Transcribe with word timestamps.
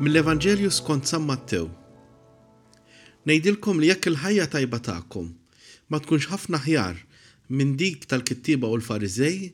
Mill-Evanġelju 0.00 0.70
skont 0.74 1.06
San 1.06 1.22
Mattew. 1.22 1.68
Nejdilkom 3.30 3.78
li 3.78 3.86
jekk 3.92 4.08
il-ħajja 4.10 4.48
tajba 4.50 4.80
tagħkom 4.88 5.28
ma 5.86 6.00
tkunx 6.02 6.26
ħafna 6.32 6.58
ħjar 6.64 6.96
minn 7.54 7.76
dik 7.78 8.08
tal-kittiba 8.10 8.66
u 8.66 8.74
l-Fariżej 8.80 9.52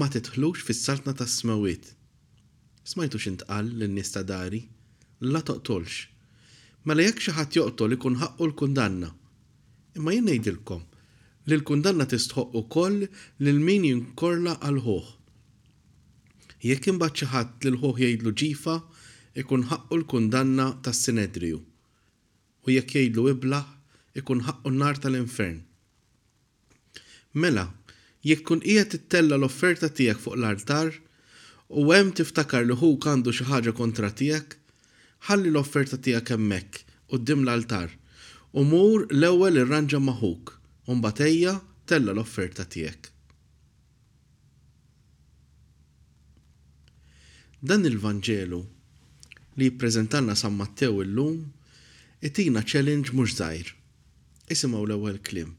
ma 0.00 0.08
titħlux 0.10 0.64
fis-saltna 0.66 1.14
tas 1.14 1.36
smawit 1.38 1.92
Smajtu 2.82 3.20
x'intqal 3.22 3.68
lin-nies 3.78 4.10
ta' 4.16 4.24
dari, 4.26 4.60
la 5.22 5.38
toqtolx. 5.40 6.00
Mela 6.82 7.06
jekk 7.06 7.22
xi 7.22 7.36
ħadd 7.38 7.56
joqtol 7.60 7.94
ikun 7.94 8.18
ħaqqu 8.24 8.44
l-kundanna. 8.48 9.12
Imma 10.00 10.16
jien 10.16 10.26
ngħidilkom 10.26 10.82
li 11.46 11.58
l-kundanna 11.60 12.10
tistħoq 12.10 12.58
ukoll 12.64 13.00
lil 13.38 13.62
min 13.70 13.86
jinkorla 13.86 14.58
għal 14.66 14.82
ħoħ. 14.88 15.08
Jekk 16.74 16.94
imbagħad 16.96 17.18
xi 17.22 17.30
ħadd 17.36 17.70
lil 17.70 17.80
ħoħ 17.86 18.04
jgħidlu 18.04 18.36
ġifa, 18.42 18.78
ikun 19.40 19.64
ħaqqu 19.70 19.96
l-kundanna 19.98 20.64
tas-sinedriju 20.86 21.56
u 21.60 22.72
jekk 22.74 22.96
jgħidlu 23.02 23.24
ibla 23.34 23.58
ikun 24.16 24.40
ħaqqu 24.46 24.70
n-nar 24.72 25.00
tal-infern. 25.04 25.58
Mela, 27.44 27.66
jekk 28.24 28.46
kun 28.48 28.62
qiegħed 28.64 28.92
tittella 28.94 29.36
l-offerta 29.36 29.90
tiegħek 29.98 30.22
fuq 30.22 30.38
l-altar 30.40 30.94
u 31.68 31.84
hemm 31.92 32.14
tiftakar 32.16 32.64
li 32.64 32.76
hu 32.80 32.94
għandu 32.96 33.34
xi 33.36 33.44
ħaġa 33.50 33.74
kontra 33.80 34.08
tiegħek, 34.20 34.54
ħalli 35.28 35.52
l-offerta 35.52 35.98
tiegħek 36.06 36.32
hemmhekk 36.38 36.86
qudiem 37.12 37.44
l-altar 37.44 37.92
u 38.56 38.64
mur 38.70 39.04
l-ewwel 39.12 39.60
irranġa 39.66 40.00
maħuk 40.08 40.54
u 40.88 40.96
mbagħad 40.96 41.58
tella 41.86 42.12
l-offerta 42.16 42.64
tiegħek. 42.72 43.12
Dan 47.66 47.84
il-Vanġelu 47.88 48.58
li 49.56 49.64
jiprezentanna 49.70 50.34
San 50.36 50.54
Mattew 50.56 51.02
illum 51.04 51.36
itina 52.22 52.62
challenge 52.72 53.12
mhux 53.16 53.32
żgħir. 53.40 53.72
Isimgħu 54.52 54.82
l-ewwel 54.86 55.16
klim. 55.28 55.54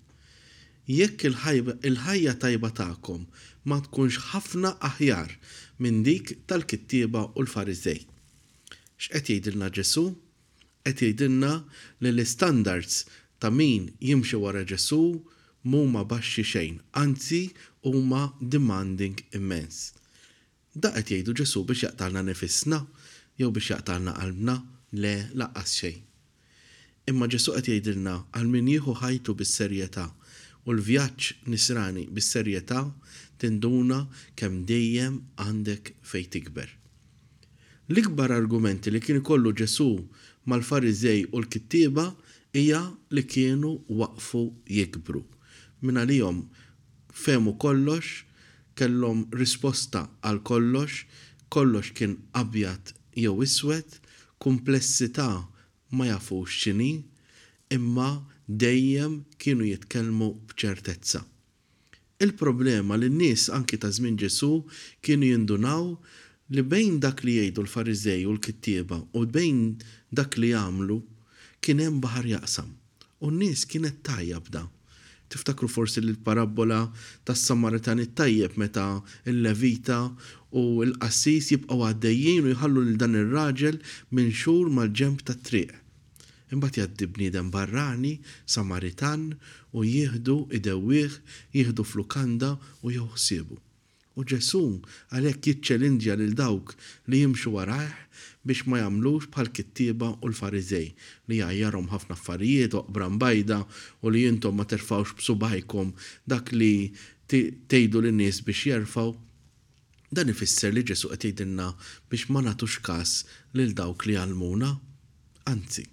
Jekk 0.88 1.26
il-ħajja 1.28 2.36
tajba 2.42 2.70
tagħkom 2.78 3.26
ma 3.68 3.82
tkunx 3.84 4.22
ħafna 4.32 4.72
aħjar 4.90 5.34
minn 5.84 6.02
dik 6.06 6.38
tal-kittieba 6.48 7.26
u 7.36 7.44
l-Fariżej. 7.44 8.06
X'qed 9.02 9.34
jgħidilna 9.36 9.70
Ġesu? 9.74 10.06
Qed 10.86 11.04
jgħidilna 11.04 11.52
li 12.06 12.14
l-standards 12.14 13.02
ta' 13.42 13.52
min 13.54 13.90
jimxi 14.00 14.40
wara 14.40 14.64
Ġesu 14.64 15.02
muma 15.68 16.06
baxxi 16.08 16.46
xejn, 16.48 16.78
anzi 16.96 17.50
huma 17.86 18.32
demanding 18.40 19.20
immens. 19.36 19.92
Da 20.74 20.94
qed 20.96 21.12
jgħidu 21.12 21.36
Ġesu 21.44 21.66
biex 21.68 21.84
jaqtalna 21.90 22.24
nifisna 22.32 22.86
jew 23.40 23.50
biex 23.56 23.68
jaqtarna 23.72 24.12
qalbna 24.22 24.56
le 25.02 25.14
laqqas 25.40 25.72
xejn. 25.80 26.00
Imma 27.10 27.28
ġesu 27.34 27.54
qed 27.56 27.70
jgħidilna 27.70 28.16
għal 28.36 28.50
min 28.54 28.70
jieħu 28.74 28.94
ħajtu 29.02 29.36
bis-serjetà 29.40 30.06
u 30.68 30.74
l-vjaġġ 30.74 31.28
nisrani 31.54 32.04
bis-serjetà 32.18 32.82
tinduna 33.40 34.00
kemm 34.40 34.58
dejjem 34.72 35.22
għandek 35.46 35.94
fej 36.10 36.26
tikber. 36.34 36.70
L-ikbar 37.94 38.34
argumenti 38.36 38.92
li 38.92 39.00
kien 39.04 39.22
kollu 39.24 39.54
ġesu 39.62 39.88
mal-Fariżej 40.50 41.30
u 41.32 41.38
l 41.40 41.48
kittieba 41.54 42.10
hija 42.58 42.82
li 43.16 43.24
kienu 43.24 43.78
waqfu 44.02 44.42
jikbru. 44.78 45.24
Minna 45.86 46.04
li 46.10 46.18
jom 46.24 46.42
femu 47.14 47.54
kollox, 47.62 48.24
kellhom 48.78 49.24
risposta 49.32 50.08
għal 50.26 50.42
kollox, 50.50 51.04
kollox 51.54 51.94
kien 51.96 52.18
abjad 52.34 52.92
jew 53.18 53.40
iswed, 53.44 53.90
komplessità 54.46 55.30
ma 55.98 56.06
jafux 56.12 56.50
xini, 56.62 56.92
imma 57.78 58.10
dejjem 58.46 59.16
kienu 59.42 59.66
jitkellmu 59.72 60.28
b'ċertezza. 60.52 61.22
Il-problema 62.26 62.98
li 62.98 63.10
n-nies 63.12 63.48
anki 63.54 63.78
ta' 63.82 63.92
żmien 63.94 64.18
Ġesu 64.22 64.52
kienu 65.06 65.30
jindunaw 65.32 65.90
li 66.54 66.64
bejn 66.74 67.00
dak 67.04 67.24
li 67.26 67.38
jgħidu 67.40 67.66
l-Fariżej 67.66 68.26
u 68.30 68.36
l-Kittieba 68.36 69.02
u 69.20 69.26
bejn 69.38 69.64
dak 70.18 70.38
li 70.40 70.54
jagħmlu 70.54 71.00
kien 71.62 71.84
hemm 71.86 72.02
baħar 72.06 72.30
jaqsam. 72.38 72.72
U 73.26 73.32
n-nies 73.34 73.66
kienet 73.70 74.04
tajja 74.06 74.42
b'da. 74.48 74.66
Tiftakru 75.30 75.68
forsi 75.68 76.00
l-parabola 76.02 76.78
tas 77.26 77.40
samaritan 77.48 78.00
it-tajjeb 78.06 78.54
meta 78.62 78.86
il-levita 79.32 79.98
u 80.62 80.64
l-qassis 80.88 81.50
jibqgħu 81.54 81.82
għaddejjien 81.88 82.48
u 82.48 82.54
jħallu 82.54 82.86
lil 82.86 83.02
dan 83.02 83.20
ir-raġel 83.24 83.80
minn 84.20 84.32
xhur 84.40 84.72
mal-ġemp 84.78 85.26
tat-triq. 85.32 85.76
Imbagħad 86.56 86.80
jgħaddi 86.80 87.10
bniedem 87.18 87.52
barrani, 87.58 88.14
Samaritan 88.56 89.28
u 89.76 89.84
jieħdu 89.84 90.38
dewiħ 90.70 91.20
jieħdu 91.60 91.92
flukanda 91.92 92.56
u 92.88 92.96
jeħsibu. 92.96 93.60
U 94.18 94.26
ġesu 94.32 94.60
għalhekk 95.14 95.48
jiċċelindja 95.52 96.16
lil 96.18 96.34
dawk 96.38 96.74
li 97.12 97.20
jimxu 97.22 97.52
warah 97.54 97.92
biex 98.48 98.64
ma 98.66 98.80
jagħmlux 98.82 99.30
bħal 99.34 99.52
kittiba 99.54 100.10
u 100.18 100.32
l-Fariżej 100.32 100.88
li 101.30 101.40
jajjarhom 101.42 101.90
ħafna 101.92 102.18
affarijiet 102.18 102.74
oqbran 102.80 103.20
bajda 103.22 103.60
u 104.02 104.14
li 104.14 104.24
jintom 104.26 104.58
ma 104.58 104.66
terfawx 104.72 105.14
b'subajkom 105.20 105.92
dak 106.34 106.50
li 106.58 106.72
tgħidu 107.30 108.02
lin-nies 108.08 108.42
biex 108.48 108.66
jerfaw 108.72 109.14
dan 110.16 110.34
ifisser 110.34 110.74
li 110.74 110.86
ġesu 110.88 111.12
qed 111.14 111.30
jgħidilna 111.30 111.70
biex 112.10 112.32
ma 112.34 112.42
nagħtux 112.48 112.82
każ 112.90 113.14
lil 113.60 113.74
dawk 113.78 114.08
li 114.08 114.16
għalmuna. 114.18 114.70
Anzi, 115.52 115.84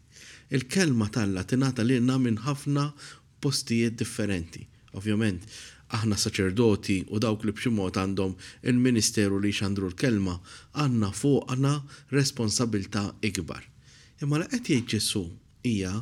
il-kelma 0.55 1.09
tal-Latinata 1.15 1.83
li 1.85 1.97
minn 2.03 2.39
ħafna 2.45 2.87
postijiet 3.45 3.99
differenti. 3.99 4.63
Ovvjament, 4.95 5.43
aħna 5.95 6.17
saċerdoti 6.19 6.97
u 7.15 7.21
dawk 7.23 7.45
li 7.47 7.53
b'ximot 7.55 7.99
għandhom 8.01 8.33
il-ministeru 8.71 9.39
li 9.45 9.53
xandru 9.55 9.91
l-kelma 9.93 10.35
għanna 10.83 11.11
fuq 11.15 11.45
għanna 11.55 11.75
responsabilta 12.17 13.05
ikbar. 13.29 13.63
Imma 14.23 14.41
la 14.43 14.49
qed 14.51 14.71
jgħid 14.71 15.15
ija 15.15 15.31
hija 15.65 15.93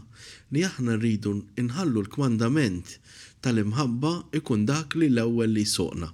li 0.54 0.64
aħna 0.66 0.96
rridu 0.98 1.34
nħallu 1.62 2.02
l-kmandament 2.04 2.96
tal-imħabba 3.44 4.12
ikun 4.40 4.64
dak 4.68 4.96
li 4.98 5.10
l-ewwel 5.12 5.54
li 5.54 5.64
soqna. 5.68 6.08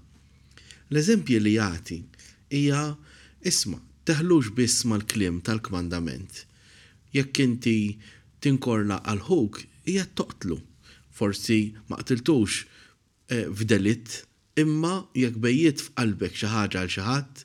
L-eżempji 0.91 1.38
li 1.43 1.55
jagħti 1.56 1.99
hija 2.59 2.83
isma' 3.49 3.81
teħlux 4.09 4.53
biss 4.56 4.87
mal-kliem 4.91 5.41
tal-kmandament. 5.49 6.43
Jekk 7.17 7.41
inti 7.47 7.77
tinkorna 8.44 8.99
għal 9.09 9.22
ħuk 9.31 9.62
hija 9.88 10.09
toqtlu. 10.19 10.59
Forsi 11.19 11.62
ma 11.88 11.97
qtiltux 12.03 12.62
Eh, 13.31 13.44
f'delitt, 13.53 14.22
imma 14.56 14.97
jekk 15.12 15.37
bejjiet 15.44 15.83
f'qalbek 15.84 16.33
xi 16.39 16.49
ħaġa 16.49 16.78
għal 16.81 16.93
xi 16.94 17.03
ħadd, 17.05 17.43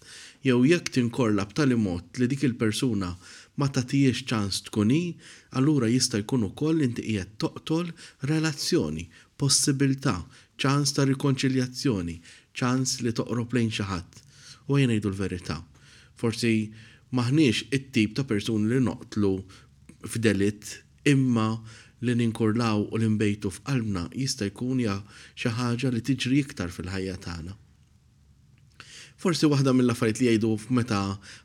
jew 0.47 0.61
jekk 0.71 0.91
tinkorlab 0.95 1.51
tal 1.59 1.73
mod 1.75 2.19
li 2.21 2.29
dik 2.31 2.45
il-persuna 2.47 3.09
ma 3.59 3.67
tatijiex 3.67 4.21
ċans 4.31 4.61
tkuni, 4.69 5.01
allura 5.59 5.89
jista' 5.91 6.21
jkun 6.23 6.47
ukoll 6.47 6.85
inti 6.87 7.03
qiegħed 7.09 7.35
toqtol 7.43 7.91
relazzjoni, 8.31 9.03
possibilità, 9.35 10.15
ċans 10.55 10.95
ta' 10.95 11.03
rikonċiljazzjoni, 11.11 12.15
ċans 12.55 12.95
li 13.03 13.13
toqrob 13.19 13.53
lejn 13.59 13.75
xi 13.75 13.89
ħadd. 13.91 14.23
U 14.71 14.79
jien 14.79 14.95
l-verità. 14.95 15.59
Forsi 16.15 16.71
maħniex 17.11 17.67
it-tip 17.75 18.15
ta' 18.15 18.23
persuni 18.31 18.71
li 18.71 18.79
noqtlu 18.87 19.35
f'delitt 20.15 20.77
imma 21.11 21.49
li 22.03 22.15
ninkurlaw 22.19 22.83
u 22.91 22.97
li 22.99 23.07
nbejtu 23.15 23.51
f'qalbna 23.57 24.07
jista' 24.21 24.49
jkun 24.51 24.81
ja 24.83 24.99
xi 25.39 25.51
ħaġa 25.57 25.93
li 25.95 26.03
tiġri 26.09 26.41
iktar 26.43 26.73
fil-ħajja 26.75 27.17
tagħna. 27.25 27.55
Forsi 29.23 29.47
waħda 29.47 29.71
mill-affarijiet 29.77 30.19
li 30.19 30.27
jgħidu 30.33 30.49
f'meta 30.59 30.97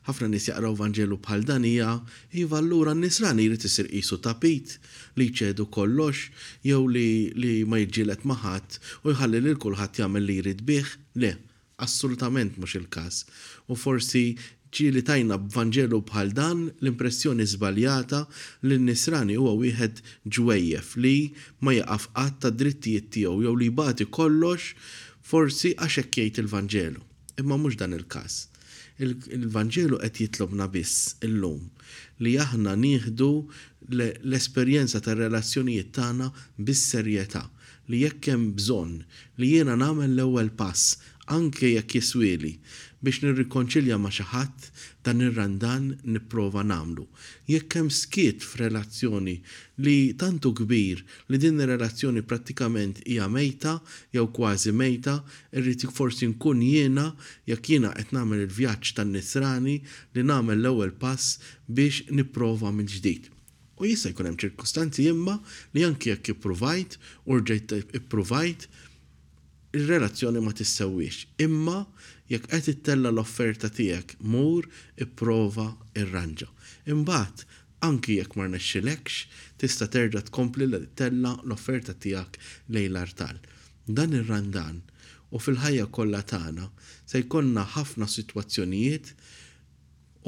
ħafna 0.09 0.27
nies 0.33 0.49
jaqraw 0.49 0.73
Vanġelu 0.75 1.17
bħal 1.23 1.45
dan 1.47 1.67
hija 1.69 1.93
iva 2.41 2.59
allura 2.59 2.91
n-nisrani 2.97 3.45
jrid 3.47 3.69
isir 3.69 3.87
qisu 3.87 4.17
tapit 4.25 4.73
li 5.21 5.29
jċedu 5.29 5.67
kollox 5.71 6.25
jew 6.67 6.81
li, 6.91 7.31
li 7.39 7.53
ma 7.63 7.79
jiġġielet 7.79 8.27
maħat 8.27 8.81
u 9.05 9.13
jħalli 9.15 9.43
lil 9.45 9.55
kulħadd 9.63 10.01
jagħmel 10.03 10.27
li 10.27 10.37
jrid 10.41 10.65
bih 10.67 10.91
le 11.23 11.35
assolutament 11.79 12.59
mhux 12.59 12.75
il-każ. 12.81 13.23
U 13.71 13.77
forsi 13.79 14.25
ċili 14.75 15.01
tajna 15.05 15.37
b'Vanġelu 15.41 15.99
bħal 16.09 16.33
dan 16.37 16.65
l-impressjoni 16.81 17.45
zbaljata 17.53 18.19
li 18.67 18.77
n-nisrani 18.77 19.37
huwa 19.39 19.53
wieħed 19.57 20.01
ġwejjef 20.37 20.95
li 21.01 21.13
ma 21.65 21.73
jaqaf 21.79 22.09
qatt 22.17 22.39
ta' 22.43 22.51
drittijiet 22.59 23.09
tiegħu 23.15 23.45
jew 23.47 23.55
li 23.63 23.69
bati 23.79 24.05
kollox 24.13 24.73
forsi 25.29 25.73
għax 25.77 26.01
hekk 26.03 26.21
jgħid 26.27 26.41
il-Vanġelu. 26.43 27.01
Imma 27.43 27.57
mhux 27.57 27.79
dan 27.81 27.97
il-każ. 27.97 28.45
il 28.99 29.47
vangelu 29.47 29.95
qed 30.01 30.17
jitlobna 30.19 30.65
biss 30.67 31.13
illum 31.23 31.69
li 32.19 32.33
aħna 32.43 32.73
nieħdu 32.75 33.29
l-esperjenza 34.27 34.99
tar 35.05 35.15
relazzjonijiet 35.23 35.93
tagħna 35.95 36.27
bis-serjetà 36.57 37.45
li 37.93 38.01
jekk 38.03 38.27
hemm 38.33 38.49
bżonn 38.57 38.97
li 39.39 39.53
jiena 39.55 39.77
nagħmel 39.79 40.09
l-ewwel 40.15 40.51
pass 40.59 40.97
anke 41.31 41.71
jekk 41.77 41.95
jiswieli 42.01 42.51
biex 43.01 43.21
nirrikonċilja 43.23 43.97
ma' 44.01 44.11
xi 44.11 44.25
ħadd 44.27 44.65
dan 45.07 45.21
ir-randan 45.23 45.85
nipprova 46.11 46.65
nagħmlu. 46.67 47.05
Jekk 47.47 47.77
hemm 47.79 47.91
skiet 47.95 48.43
f'relazzjoni 48.43 49.35
li 49.85 49.93
tantu 50.19 50.51
kbir 50.59 51.03
li 51.31 51.39
din 51.41 51.61
ir-relazzjoni 51.63 52.23
prattikament 52.27 52.99
hija 53.05 53.29
mejta 53.31 53.77
jew 54.15 54.25
kważi 54.35 54.73
mejta, 54.75 55.15
irrid 55.55 55.87
forsi 55.95 56.27
nkun 56.33 56.61
jiena 56.65 57.07
jekk 57.47 57.71
jiena 57.73 57.93
qed 57.95 58.11
nagħmel 58.17 58.43
il-vjaġġ 58.47 58.93
tan-nisrani 58.99 59.77
li 60.17 60.27
nagħmel 60.31 60.59
l-ewwel 60.59 60.91
pass 60.99 61.37
biex 61.67 62.03
nipprova 62.19 62.73
mill-ġdid. 62.75 63.31
U 63.79 63.87
jista' 63.87 64.11
jkun 64.11 64.27
hemm 64.33 64.41
ċirkustanzi 64.43 65.07
imma 65.07 65.39
li 65.73 65.87
anke 65.87 66.11
jekk 66.11 66.35
ippruvajt 66.35 66.99
u 67.31 67.39
rġejt 67.39 67.79
ippruvajt 68.01 68.67
il-relazzjoni 69.73 70.39
ma 70.41 70.51
tissewwix. 70.55 71.25
Imma 71.45 71.85
jekk 72.31 72.47
qed 72.51 72.69
ittella 72.73 73.09
l-offerta 73.11 73.69
tiegħek 73.69 74.15
mur 74.33 74.65
ipprova 75.01 75.69
ir-ranġa. 75.99 76.47
Imbagħad 76.93 77.43
anki 77.85 78.19
jekk 78.19 78.37
ma 78.39 78.47
rnexxilekx, 78.47 79.19
tista' 79.61 79.87
terġa' 79.93 80.25
tkompli 80.29 80.67
li 80.69 80.81
tella 80.99 81.35
l-offerta 81.45 81.93
tiegħek 81.95 82.39
l 82.73 82.97
artal. 83.01 83.39
Dan 83.89 84.15
ir-randan 84.19 84.81
u 85.33 85.39
fil-ħajja 85.41 85.87
kollha 85.93 86.23
tagħna 86.33 86.69
se 87.09 87.21
jkollna 87.25 87.63
ħafna 87.75 88.07
sitwazzjonijiet 88.09 89.13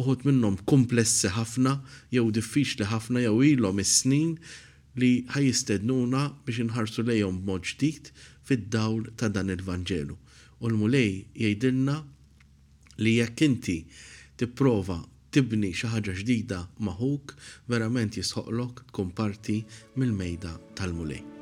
uħut 0.02 0.24
minnhom 0.26 0.58
komplessi 0.70 1.30
ħafna 1.36 1.80
jew 2.14 2.30
diffiċli 2.34 2.86
ħafna 2.90 3.22
jew 3.26 3.42
ilhom 3.54 3.82
is-snin 3.82 4.38
li 5.00 5.10
ħajistednuna 5.34 6.22
biex 6.46 6.64
inħarsu 6.64 7.04
lejhom 7.08 7.38
mod 7.50 7.66
ġdid 7.70 8.12
fid-dawl 8.50 9.06
ta' 9.18 9.30
dan 9.30 9.54
il-Vanġelu. 9.54 10.18
U 10.62 10.68
l-mulej 10.70 11.14
jgħidilna 11.34 11.98
li 13.02 13.16
jekk 13.20 13.46
inti 13.48 13.78
tipprova 14.38 15.00
tibni 15.32 15.72
xi 15.74 15.90
ħaġa 15.94 16.18
ġdida 16.22 16.62
maħuk, 16.90 17.36
verament 17.72 18.20
jisħoqlok 18.20 18.88
tkun 18.92 19.14
parti 19.22 19.62
mill-mejda 19.96 20.58
tal-mulej. 20.82 21.41